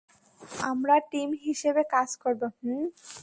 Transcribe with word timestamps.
আমরা 0.61 0.95
টিম 1.11 1.29
হিসেবে 1.45 1.81
কাজ 1.93 2.09
করব, 2.23 2.41
হুম? 2.55 2.83